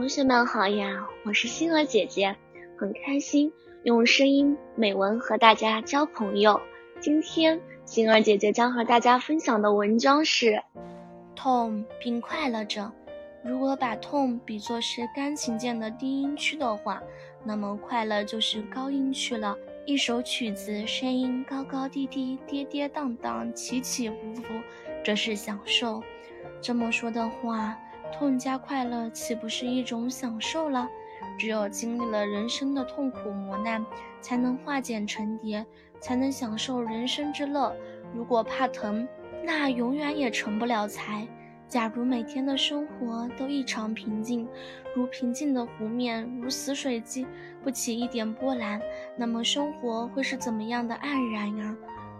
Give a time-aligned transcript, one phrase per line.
[0.00, 2.34] 同学们好呀，我是星儿姐姐，
[2.78, 6.58] 很开心用声音美文和大家交朋友。
[7.00, 10.62] 今天星儿姐姐将和大家分享的文章是：
[11.36, 12.90] 痛并快乐着。
[13.44, 17.02] 如果把痛比作是钢琴键的低音区的话，
[17.44, 19.54] 那么快乐就是高音区了。
[19.84, 24.44] 一首曲子，声音高高低低，跌跌宕宕，起起伏伏，
[25.04, 26.02] 这是享受。
[26.62, 27.78] 这么说的话。
[28.10, 30.88] 痛加快乐，岂不是一种享受了？
[31.38, 33.84] 只有经历了人生的痛苦磨难，
[34.20, 35.64] 才能化茧成蝶，
[35.98, 37.74] 才能享受人生之乐。
[38.14, 39.06] 如果怕疼，
[39.44, 41.26] 那永远也成不了才。
[41.68, 44.48] 假如每天的生活都异常平静，
[44.94, 47.26] 如平静的湖面，如死水机，
[47.62, 48.80] 不起一点波澜，
[49.16, 51.76] 那么生活会是怎么样的黯然啊？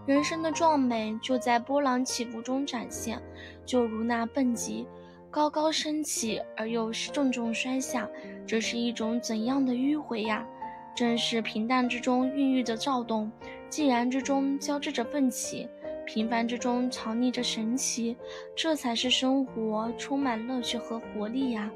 [0.07, 3.21] 人生的壮美就在波浪起伏中展现，
[3.67, 4.87] 就如那蹦极。
[5.31, 8.09] 高高升起，而又是重重摔下，
[8.45, 10.45] 这是一种怎样的迂回呀？
[10.93, 13.31] 正是平淡之中孕育着躁动，
[13.71, 15.69] 寂然之中交织着奋起，
[16.05, 18.17] 平凡之中藏匿着神奇，
[18.57, 21.71] 这才是生活充满乐趣和活力呀！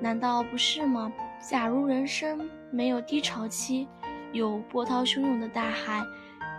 [0.00, 1.12] 难道不是吗？
[1.40, 3.88] 假如人生没有低潮期，
[4.32, 6.00] 有波涛汹涌的大海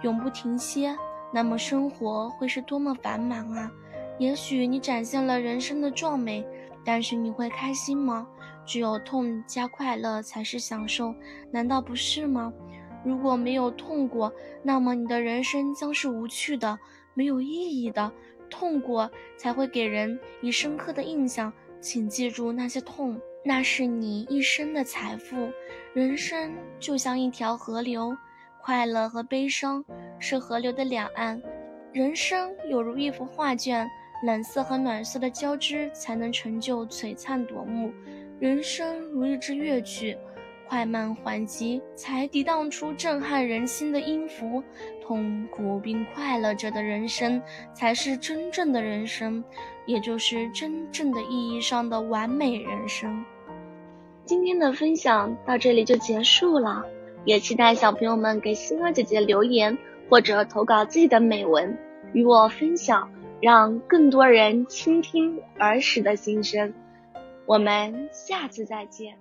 [0.02, 0.94] 永不停歇，
[1.34, 3.72] 那么生活会是多么繁忙啊！
[4.18, 6.46] 也许你展现了人生的壮美，
[6.86, 8.28] 但是你会开心吗？
[8.66, 11.14] 只有痛加快乐才是享受，
[11.52, 12.54] 难道不是吗？
[13.04, 14.32] 如果没有痛过，
[14.62, 16.78] 那么你的人生将是无趣的、
[17.16, 18.12] 没有意义的。
[18.48, 25.50] 痛过才会给人以深刻的印象，请记住那些痛，那是你一生的财富。
[25.94, 28.16] 人生就像一条河流，
[28.62, 29.84] 快乐和悲伤
[30.20, 31.42] 是河流的两岸，
[31.92, 33.90] 人生有如一幅画卷。
[34.24, 37.92] 冷色和暖色的交织，才能成就璀璨夺目。
[38.40, 40.18] 人生如一支乐曲，
[40.68, 44.64] 快慢缓急，才涤荡出震撼人心的音符。
[45.04, 47.42] 痛苦并快乐着的人生，
[47.74, 49.44] 才是真正的人生，
[49.86, 53.26] 也就是真正的意义上的完美人生。
[54.24, 56.86] 今天的分享到这里就结束了，
[57.26, 59.78] 也期待小朋友们给星儿姐姐留言，
[60.10, 61.78] 或者投稿自己的美文
[62.14, 63.12] 与我分享。
[63.42, 66.74] 让更多人倾听儿时的心声。
[67.46, 69.18] 我们下次再见。